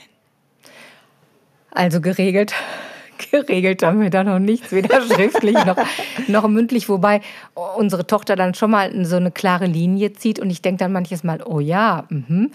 [1.71, 2.53] Also geregelt,
[3.31, 5.77] geregelt haben wir da noch nichts, weder schriftlich noch,
[6.29, 7.21] noch mündlich, wobei
[7.77, 11.25] unsere Tochter dann schon mal so eine klare Linie zieht und ich denke dann manches
[11.25, 12.53] Mal, oh ja, mhm.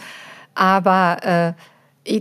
[0.55, 1.53] Aber äh,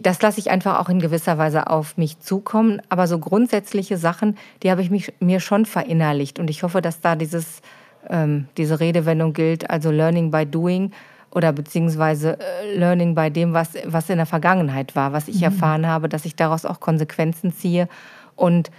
[0.01, 2.83] das lasse ich einfach auch in gewisser Weise auf mich zukommen.
[2.89, 6.39] Aber so grundsätzliche Sachen, die habe ich mich, mir schon verinnerlicht.
[6.39, 7.63] Und ich hoffe, dass da dieses,
[8.09, 10.93] ähm, diese Redewendung gilt, also Learning by Doing
[11.31, 15.45] oder beziehungsweise äh, Learning by dem, was, was in der Vergangenheit war, was ich mhm.
[15.45, 17.89] erfahren habe, dass ich daraus auch Konsequenzen ziehe
[18.37, 18.71] und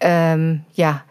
[0.00, 1.02] ähm, ja,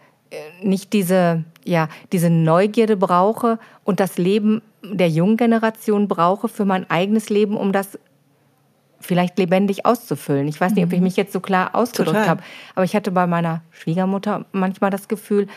[0.62, 6.88] nicht diese, ja, diese Neugierde brauche und das Leben der jungen Generation brauche für mein
[6.90, 7.98] eigenes Leben, um das
[9.00, 10.46] vielleicht lebendig auszufüllen.
[10.48, 11.04] Ich weiß nicht, ob ich mhm.
[11.04, 12.42] mich jetzt so klar ausgedrückt habe,
[12.74, 15.48] aber ich hatte bei meiner Schwiegermutter manchmal das Gefühl,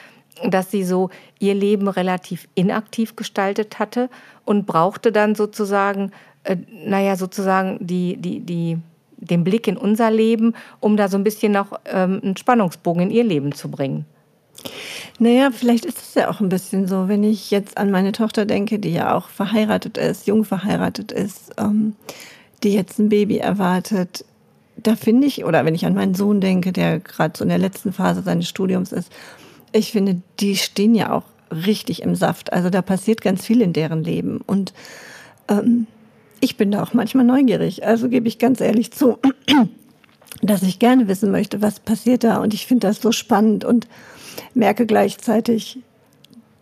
[0.43, 4.09] dass sie so ihr Leben relativ inaktiv gestaltet hatte
[4.45, 6.11] und brauchte dann sozusagen,
[6.43, 8.77] äh, naja, sozusagen die, die, die,
[9.17, 13.11] den Blick in unser Leben, um da so ein bisschen noch ähm, einen Spannungsbogen in
[13.11, 14.05] ihr Leben zu bringen.
[15.19, 18.45] Naja, vielleicht ist es ja auch ein bisschen so, wenn ich jetzt an meine Tochter
[18.45, 21.95] denke, die ja auch verheiratet ist, jung verheiratet ist, ähm,
[22.63, 24.25] die jetzt ein Baby erwartet.
[24.77, 27.57] Da finde ich, oder wenn ich an meinen Sohn denke, der gerade so in der
[27.57, 29.11] letzten Phase seines Studiums ist,
[29.71, 32.53] ich finde, die stehen ja auch richtig im Saft.
[32.53, 34.41] Also da passiert ganz viel in deren Leben.
[34.45, 34.73] Und
[35.47, 35.87] ähm,
[36.39, 37.85] ich bin da auch manchmal neugierig.
[37.85, 39.17] Also gebe ich ganz ehrlich zu,
[40.41, 42.37] dass ich gerne wissen möchte, was passiert da.
[42.37, 43.87] Und ich finde das so spannend und
[44.53, 45.79] merke gleichzeitig,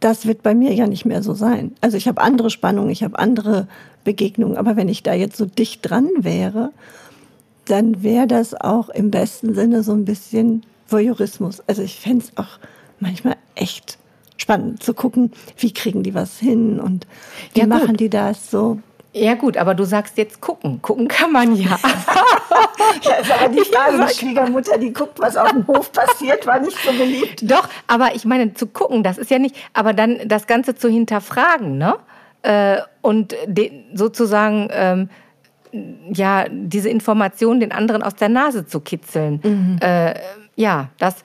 [0.01, 1.73] das wird bei mir ja nicht mehr so sein.
[1.79, 3.67] Also ich habe andere Spannungen, ich habe andere
[4.03, 6.71] Begegnungen, aber wenn ich da jetzt so dicht dran wäre,
[7.65, 11.61] dann wäre das auch im besten Sinne so ein bisschen Voyeurismus.
[11.67, 12.59] Also ich fände es auch
[12.99, 13.99] manchmal echt
[14.37, 17.05] spannend zu gucken, wie kriegen die was hin und
[17.53, 18.79] wie ja, machen die das so.
[19.13, 20.81] Ja gut, aber du sagst jetzt gucken.
[20.81, 21.71] Gucken kann man ja.
[23.01, 26.59] ja ist aber die Frage, die Schwiegermutter, die guckt, was auf dem Hof passiert, war
[26.59, 27.41] nicht so beliebt.
[27.43, 30.87] Doch, aber ich meine, zu gucken, das ist ja nicht, aber dann das Ganze zu
[30.87, 31.95] hinterfragen, ne?
[32.43, 33.35] Äh, und
[33.93, 35.09] sozusagen, ähm,
[36.13, 39.41] ja, diese Information den anderen aus der Nase zu kitzeln.
[39.43, 39.77] Mhm.
[39.81, 40.15] Äh,
[40.55, 41.23] ja, das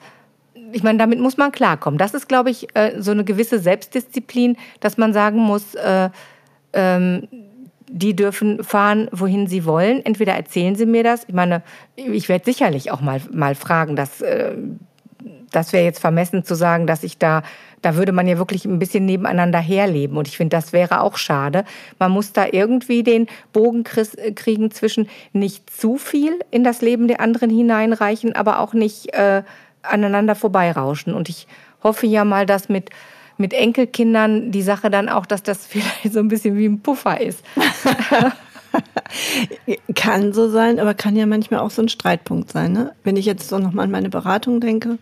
[0.73, 1.97] ich meine, damit muss man klarkommen.
[1.97, 6.09] Das ist, glaube ich, äh, so eine gewisse Selbstdisziplin, dass man sagen muss, äh,
[6.73, 7.27] ähm,
[7.89, 10.05] die dürfen fahren, wohin sie wollen.
[10.05, 11.23] Entweder erzählen sie mir das.
[11.27, 11.61] Ich meine,
[11.95, 14.55] ich werde sicherlich auch mal, mal fragen, dass, äh,
[15.51, 17.43] das wäre jetzt vermessen zu sagen, dass ich da,
[17.81, 20.17] da würde man ja wirklich ein bisschen nebeneinander herleben.
[20.17, 21.63] Und ich finde, das wäre auch schade.
[21.99, 27.21] Man muss da irgendwie den Bogen kriegen zwischen nicht zu viel in das Leben der
[27.21, 29.43] anderen hineinreichen, aber auch nicht äh,
[29.81, 31.13] aneinander vorbeirauschen.
[31.13, 31.47] Und ich
[31.83, 32.89] hoffe ja mal, dass mit
[33.37, 37.19] mit Enkelkindern die Sache dann auch, dass das vielleicht so ein bisschen wie ein Puffer
[37.21, 37.43] ist.
[39.95, 42.73] kann so sein, aber kann ja manchmal auch so ein Streitpunkt sein.
[42.73, 42.93] Ne?
[43.03, 44.97] Wenn ich jetzt so nochmal an meine Beratung denke,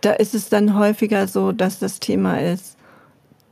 [0.00, 2.76] da ist es dann häufiger so, dass das Thema ist,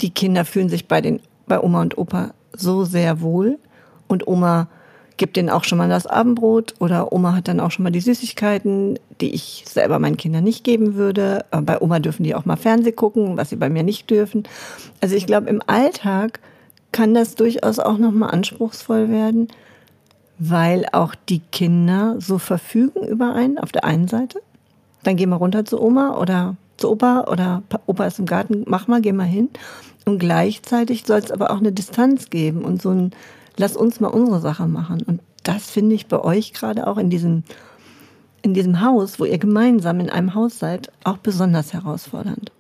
[0.01, 3.59] die Kinder fühlen sich bei, den, bei Oma und Opa so sehr wohl
[4.07, 4.69] und Oma
[5.19, 8.01] gibt denen auch schon mal das Abendbrot oder Oma hat dann auch schon mal die
[8.01, 11.45] Süßigkeiten, die ich selber meinen Kindern nicht geben würde.
[11.51, 14.45] Äh, bei Oma dürfen die auch mal Fernseh gucken, was sie bei mir nicht dürfen.
[15.01, 16.41] Also ich glaube, im Alltag
[16.93, 19.49] kann das durchaus auch nochmal anspruchsvoll werden,
[20.39, 24.41] weil auch die Kinder so verfügen über einen auf der einen Seite.
[25.03, 28.87] Dann geh mal runter zu Oma oder zu Opa oder Opa ist im Garten, mach
[28.87, 29.51] mal, geh mal hin.
[30.05, 33.11] Und gleichzeitig soll es aber auch eine Distanz geben und so ein,
[33.59, 35.03] lass uns mal unsere Sache machen.
[35.03, 37.43] Und das finde ich bei euch gerade auch in diesem,
[38.43, 42.53] in diesem Haus, wo ihr gemeinsam in einem Haus seid, auch besonders herausfordernd.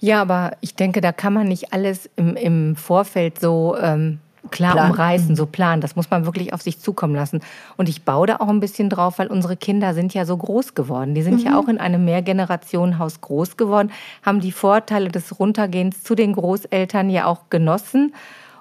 [0.00, 4.18] Ja, aber ich denke, da kann man nicht alles im, im Vorfeld so ähm,
[4.50, 4.90] klar Plan.
[4.90, 5.82] umreißen, so planen.
[5.82, 7.40] Das muss man wirklich auf sich zukommen lassen.
[7.76, 10.74] Und ich baue da auch ein bisschen drauf, weil unsere Kinder sind ja so groß
[10.74, 11.14] geworden.
[11.14, 11.46] Die sind mhm.
[11.46, 13.90] ja auch in einem Mehrgenerationenhaus groß geworden,
[14.22, 18.14] haben die Vorteile des Runtergehens zu den Großeltern ja auch genossen.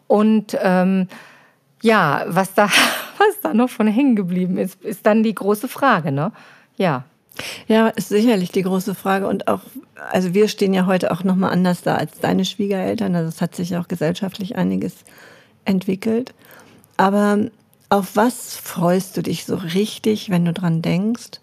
[0.07, 1.07] Und ähm,
[1.81, 2.65] ja, was da,
[3.17, 6.31] was da noch von hängen geblieben ist, ist dann die große Frage, ne?
[6.77, 7.03] Ja.
[7.67, 9.27] Ja, ist sicherlich die große Frage.
[9.27, 9.61] Und auch,
[10.11, 13.15] also wir stehen ja heute auch nochmal anders da als deine Schwiegereltern.
[13.15, 14.93] Also es hat sich auch gesellschaftlich einiges
[15.63, 16.33] entwickelt.
[16.97, 17.49] Aber
[17.87, 21.39] auf was freust du dich so richtig, wenn du dran denkst?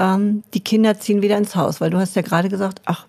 [0.00, 3.06] Ähm, die Kinder ziehen wieder ins Haus, weil du hast ja gerade gesagt, ach,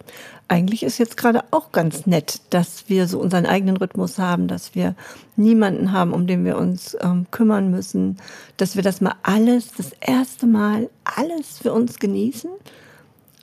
[0.50, 4.76] eigentlich ist jetzt gerade auch ganz nett, dass wir so unseren eigenen Rhythmus haben, dass
[4.76, 4.96] wir
[5.38, 8.18] niemanden haben, um den wir uns ähm, kümmern müssen,
[8.58, 12.52] dass wir das mal alles, das erste Mal alles für uns genießen.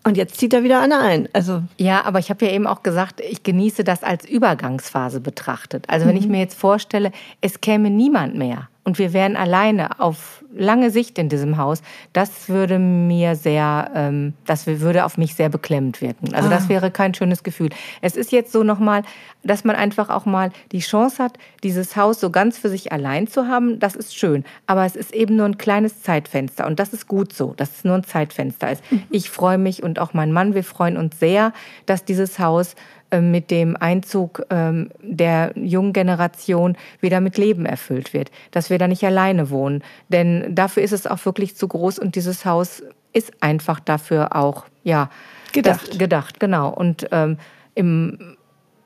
[0.04, 1.30] Und jetzt zieht er wieder einer ein.
[1.32, 5.86] Also ja, aber ich habe ja eben auch gesagt, ich genieße das als Übergangsphase betrachtet.
[5.88, 6.20] Also wenn mhm.
[6.20, 11.18] ich mir jetzt vorstelle, es käme niemand mehr und wir wären alleine auf lange Sicht
[11.18, 11.82] in diesem Haus,
[12.14, 16.32] das würde mir sehr, ähm, das würde auf mich sehr beklemmend wirken.
[16.32, 16.50] Also ah.
[16.50, 17.68] das wäre kein schönes Gefühl.
[18.00, 19.02] Es ist jetzt so nochmal,
[19.44, 23.26] dass man einfach auch mal die Chance hat, dieses Haus so ganz für sich allein
[23.26, 23.78] zu haben.
[23.78, 24.42] Das ist schön.
[24.66, 27.84] Aber es ist eben nur ein kleines Zeitfenster und das ist gut so, dass es
[27.84, 28.90] nur ein Zeitfenster ist.
[28.90, 29.02] Mhm.
[29.10, 31.52] Ich freue mich und auch mein Mann, wir freuen uns sehr,
[31.84, 32.74] dass dieses Haus
[33.16, 38.86] mit dem Einzug ähm, der jungen Generation wieder mit Leben erfüllt wird, dass wir da
[38.86, 39.82] nicht alleine wohnen.
[40.08, 44.66] Denn dafür ist es auch wirklich zu groß und dieses Haus ist einfach dafür auch,
[44.84, 45.10] ja,
[45.52, 45.98] gedacht.
[45.98, 46.68] Gedacht, genau.
[46.68, 47.38] Und ähm,
[47.74, 48.36] im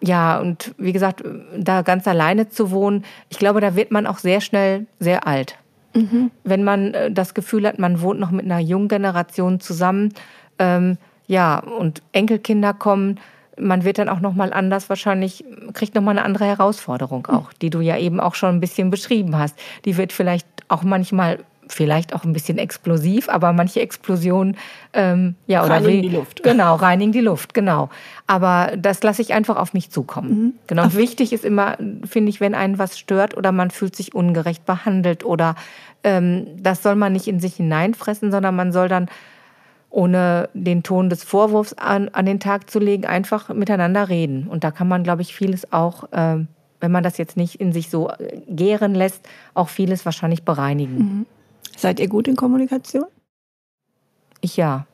[0.05, 1.23] ja, und wie gesagt,
[1.57, 5.57] da ganz alleine zu wohnen, ich glaube, da wird man auch sehr schnell sehr alt.
[5.95, 6.33] Mhm.
[6.43, 10.13] Wenn man äh, das Gefühl hat, man wohnt noch mit einer jungen Generation zusammen,
[10.59, 13.21] ähm, ja, und Enkelkinder kommen,
[13.63, 17.53] man wird dann auch noch mal anders wahrscheinlich kriegt noch mal eine andere Herausforderung auch,
[17.55, 19.59] die du ja eben auch schon ein bisschen beschrieben hast.
[19.85, 24.57] Die wird vielleicht auch manchmal vielleicht auch ein bisschen explosiv, aber manche Explosionen
[24.93, 26.43] ähm, ja oder reinigen die Luft.
[26.43, 27.89] Genau, reinigen die Luft, genau.
[28.27, 30.29] Aber das lasse ich einfach auf mich zukommen.
[30.29, 30.53] Mhm.
[30.67, 30.85] Genau.
[30.85, 34.67] Und wichtig ist immer, finde ich, wenn einen was stört oder man fühlt sich ungerecht
[34.67, 35.55] behandelt oder
[36.05, 39.09] ähm, das soll man nicht in sich hineinfressen, sondern man soll dann
[39.93, 44.49] ohne den Ton des Vorwurfs an, an den Tag zu legen, einfach miteinander reden.
[44.49, 46.39] Und da kann man, glaube ich, vieles auch, äh,
[46.81, 50.97] wenn man das jetzt nicht in sich so äh, gären lässt, auch vieles wahrscheinlich bereinigen.
[50.97, 51.27] Mhm.
[51.77, 53.05] Seid ihr gut in Kommunikation?
[54.41, 54.87] Ich ja.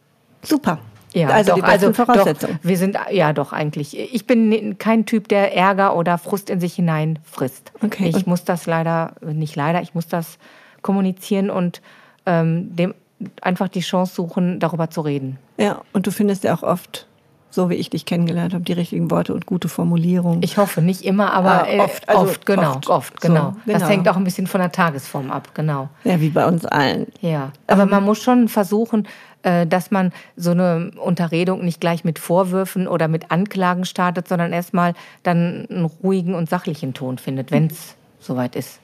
[0.43, 0.81] Super.
[1.15, 2.59] Ja, also doch, also Voraussetzungen.
[2.61, 3.99] Doch, wir sind ja doch eigentlich.
[3.99, 7.73] Ich bin kein Typ, der Ärger oder Frust in sich hinein frisst.
[7.83, 8.09] Okay.
[8.15, 9.81] Ich muss das leider nicht leider.
[9.81, 10.39] Ich muss das
[10.83, 11.81] kommunizieren und
[12.27, 12.95] ähm, dem
[13.43, 15.39] einfach die Chance suchen, darüber zu reden.
[15.57, 17.07] Ja, und du findest ja auch oft,
[17.51, 20.43] so wie ich dich kennengelernt habe, die richtigen Worte und gute Formulierungen.
[20.43, 23.35] Ich hoffe, nicht immer, aber ah, oft, also oft, genau, oft, oft genau.
[23.35, 23.79] So, genau.
[23.79, 25.89] Das hängt auch ein bisschen von der Tagesform ab, genau.
[26.05, 27.07] Ja, wie bei uns allen.
[27.21, 29.09] Ja, aber ähm, man muss schon versuchen,
[29.43, 34.53] äh, dass man so eine Unterredung nicht gleich mit Vorwürfen oder mit Anklagen startet, sondern
[34.53, 37.95] erstmal dann einen ruhigen und sachlichen Ton findet, wenn es mhm.
[38.21, 38.79] soweit ist.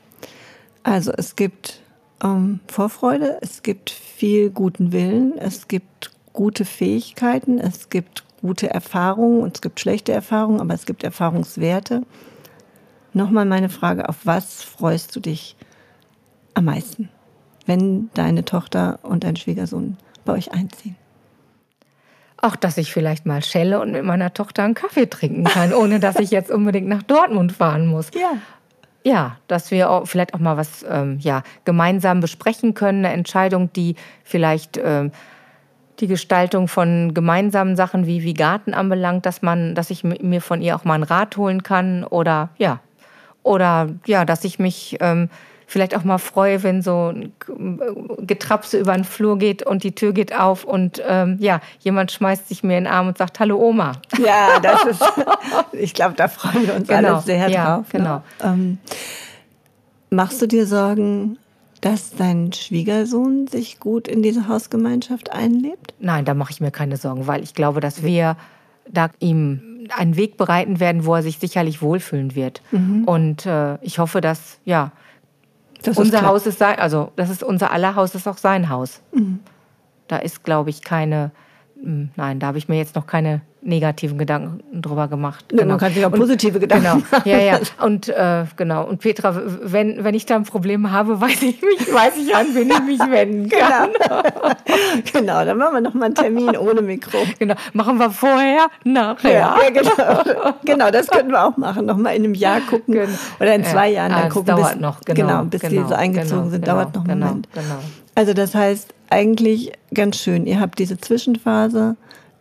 [0.82, 1.80] Also es gibt
[2.24, 9.42] ähm, Vorfreude, es gibt viel guten Willen, es gibt gute Fähigkeiten, es gibt gute Erfahrungen
[9.42, 12.02] und es gibt schlechte Erfahrungen, aber es gibt Erfahrungswerte.
[13.12, 15.56] Nochmal meine Frage, auf was freust du dich
[16.54, 17.10] am meisten,
[17.66, 20.96] wenn deine Tochter und dein Schwiegersohn bei euch einziehen?
[22.36, 26.00] Auch, dass ich vielleicht mal schelle und mit meiner Tochter einen Kaffee trinken kann, ohne
[26.00, 28.10] dass ich jetzt unbedingt nach Dortmund fahren muss.
[28.14, 28.32] Ja.
[29.04, 33.70] Ja, dass wir auch vielleicht auch mal was ähm, ja, gemeinsam besprechen können, eine Entscheidung,
[33.74, 35.12] die vielleicht ähm,
[36.00, 40.62] die Gestaltung von gemeinsamen Sachen wie, wie Garten anbelangt, dass man, dass ich mir von
[40.62, 42.80] ihr auch mal einen Rat holen kann oder ja,
[43.42, 45.28] oder ja, dass ich mich ähm,
[45.66, 47.32] vielleicht auch mal freue, wenn so ein
[48.18, 52.48] Getrapse über den Flur geht und die Tür geht auf und ähm, ja, jemand schmeißt
[52.48, 53.92] sich mir in den Arm und sagt, hallo Oma.
[54.18, 55.02] Ja, das ist,
[55.72, 57.14] ich glaube, da freuen wir uns genau.
[57.14, 57.92] alle sehr ja, drauf.
[57.92, 57.98] Ne?
[57.98, 58.22] Genau.
[58.42, 58.78] Ähm,
[60.10, 61.38] machst du dir Sorgen,
[61.80, 65.94] dass dein Schwiegersohn sich gut in diese Hausgemeinschaft einlebt?
[65.98, 68.36] Nein, da mache ich mir keine Sorgen, weil ich glaube, dass wir
[68.88, 72.62] da ihm einen Weg bereiten werden, wo er sich sicherlich wohlfühlen wird.
[72.70, 73.04] Mhm.
[73.04, 74.92] Und äh, ich hoffe, dass ja
[75.86, 78.68] das unser ist Haus ist sein, also das ist unser aller Haus, ist auch sein
[78.68, 79.00] Haus.
[79.12, 79.40] Mhm.
[80.08, 81.30] Da ist, glaube ich, keine,
[81.80, 85.46] hm, nein, da habe ich mir jetzt noch keine negativen Gedanken drüber gemacht.
[85.48, 85.64] Genau.
[85.64, 86.96] Man kann sich auch positive Gedanken genau.
[87.10, 87.28] machen.
[87.28, 87.58] Ja, ja.
[87.82, 88.84] Und äh, genau.
[88.84, 92.46] Und Petra, wenn, wenn ich da ein Problem habe, weiß ich mich, weiß ich an,
[92.52, 93.90] wen ich mich wenden kann.
[93.92, 94.22] Genau.
[95.12, 97.18] genau, dann machen wir noch mal einen Termin ohne Mikro.
[97.38, 97.54] Genau.
[97.72, 99.32] Machen wir vorher, nachher.
[99.32, 100.54] Ja, ja genau.
[100.64, 101.86] genau, das könnten wir auch machen.
[101.86, 103.08] Noch mal in einem Jahr gucken genau.
[103.40, 104.54] oder in zwei Jahren dann ah, gucken.
[104.54, 105.20] Dauert bis, noch, genau.
[105.20, 107.48] genau bis genau, die so eingezogen genau, sind, genau, dauert noch einen genau, Moment.
[107.52, 107.78] Genau.
[108.14, 110.46] Also das heißt eigentlich ganz schön.
[110.46, 111.96] Ihr habt diese Zwischenphase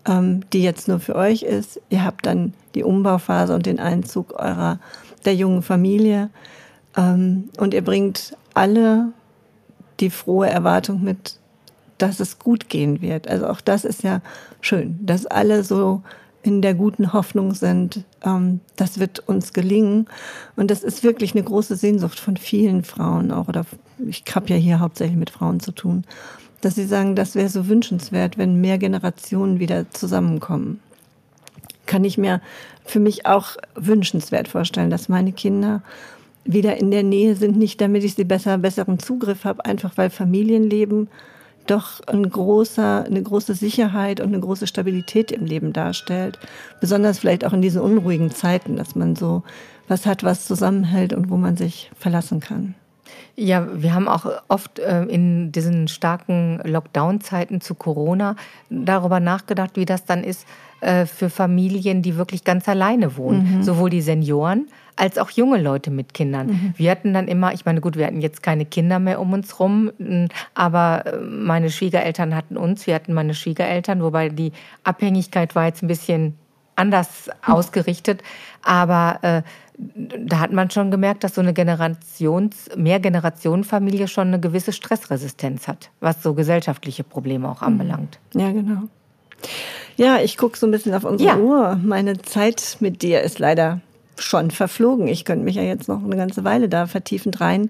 [0.07, 1.79] ähm, die jetzt nur für euch ist.
[1.89, 4.79] Ihr habt dann die Umbauphase und den Einzug eurer
[5.25, 6.29] der jungen Familie
[6.97, 9.13] ähm, und ihr bringt alle
[9.99, 11.37] die frohe Erwartung mit,
[11.97, 13.27] dass es gut gehen wird.
[13.27, 14.21] Also auch das ist ja
[14.61, 16.01] schön, dass alle so
[16.41, 20.07] in der guten Hoffnung sind, ähm, das wird uns gelingen.
[20.57, 23.47] Und das ist wirklich eine große Sehnsucht von vielen Frauen auch.
[23.47, 23.65] Oder
[24.05, 26.03] ich habe ja hier hauptsächlich mit Frauen zu tun,
[26.63, 30.79] dass Sie sagen, das wäre so wünschenswert, wenn mehr Generationen wieder zusammenkommen.
[31.85, 32.41] Kann ich mir
[32.85, 35.81] für mich auch wünschenswert vorstellen, dass meine Kinder
[36.45, 40.09] wieder in der Nähe sind, nicht damit ich sie besser, besseren Zugriff habe, einfach weil
[40.09, 41.09] Familienleben
[41.67, 46.37] doch ein großer, eine große Sicherheit und eine große Stabilität im Leben darstellt.
[46.81, 49.43] Besonders vielleicht auch in diesen unruhigen Zeiten, dass man so
[49.87, 52.75] was hat, was zusammenhält und wo man sich verlassen kann.
[53.35, 58.35] Ja, wir haben auch oft äh, in diesen starken Lockdown-Zeiten zu Corona
[58.69, 60.47] darüber nachgedacht, wie das dann ist
[60.81, 63.57] äh, für Familien, die wirklich ganz alleine wohnen.
[63.57, 63.63] Mhm.
[63.63, 66.47] Sowohl die Senioren als auch junge Leute mit Kindern.
[66.47, 66.73] Mhm.
[66.77, 69.59] Wir hatten dann immer, ich meine, gut, wir hatten jetzt keine Kinder mehr um uns
[69.59, 69.91] rum,
[70.53, 74.51] aber äh, meine Schwiegereltern hatten uns, wir hatten meine Schwiegereltern, wobei die
[74.83, 76.37] Abhängigkeit war jetzt ein bisschen
[76.75, 78.23] anders ausgerichtet.
[78.63, 79.41] Aber äh,
[79.77, 85.89] da hat man schon gemerkt, dass so eine Generations-, Mehrgenerationenfamilie schon eine gewisse Stressresistenz hat,
[85.99, 88.19] was so gesellschaftliche Probleme auch anbelangt.
[88.33, 88.83] Ja, genau.
[89.97, 91.37] Ja, ich gucke so ein bisschen auf unsere ja.
[91.37, 91.79] Uhr.
[91.83, 93.81] Meine Zeit mit dir ist leider
[94.17, 95.07] schon verflogen.
[95.07, 97.69] Ich könnte mich ja jetzt noch eine ganze Weile da vertiefend rein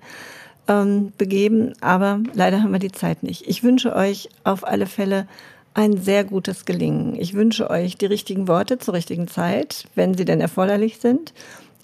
[0.68, 3.48] ähm, begeben, aber leider haben wir die Zeit nicht.
[3.48, 5.28] Ich wünsche euch auf alle Fälle
[5.74, 7.16] ein sehr gutes Gelingen.
[7.20, 11.34] Ich wünsche euch die richtigen Worte zur richtigen Zeit, wenn sie denn erforderlich sind.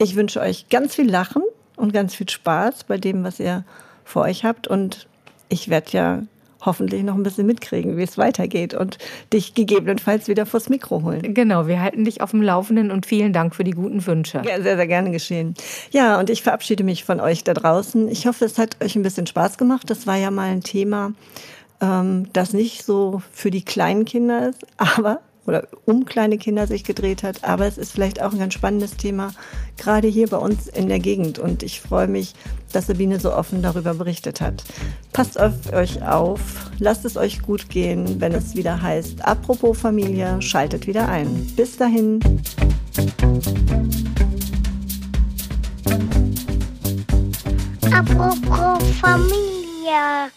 [0.02, 1.44] Ich wünsche euch ganz viel Lachen
[1.76, 3.66] und ganz viel Spaß bei dem, was ihr
[4.06, 4.68] vor euch habt.
[4.68, 5.08] Und
[5.50, 6.24] ich werde ja
[6.62, 8.98] hoffentlich noch ein bisschen mitkriegen, wie es weitergeht und
[9.34, 11.34] dich gegebenenfalls wieder vors Mikro holen.
[11.34, 14.42] Genau, wir halten dich auf dem Laufenden und vielen Dank für die guten Wünsche.
[14.46, 15.54] Ja, sehr, sehr gerne geschehen.
[15.92, 18.10] Ja, und ich verabschiede mich von euch da draußen.
[18.10, 19.90] Ich hoffe, es hat euch ein bisschen Spaß gemacht.
[19.90, 21.14] Das war ja mal ein Thema,
[21.82, 26.84] ähm, das nicht so für die kleinen Kinder ist, aber oder um kleine Kinder sich
[26.84, 27.44] gedreht hat.
[27.44, 29.32] Aber es ist vielleicht auch ein ganz spannendes Thema,
[29.78, 31.40] gerade hier bei uns in der Gegend.
[31.40, 32.34] Und ich freue mich,
[32.72, 34.64] dass Sabine so offen darüber berichtet hat.
[35.12, 36.40] Passt auf euch auf,
[36.78, 41.48] lasst es euch gut gehen, wenn es wieder heißt, apropos Familie, schaltet wieder ein.
[41.56, 42.20] Bis dahin.
[47.92, 50.30] Apropos Familie.